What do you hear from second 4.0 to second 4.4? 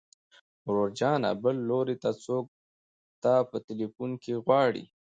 کې